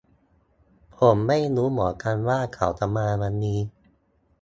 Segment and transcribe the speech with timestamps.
[0.95, 3.59] ผมไม่รู้เหมือนกันว่าเขาจะมาวันนี้